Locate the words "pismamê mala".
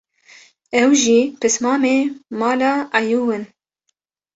1.41-2.73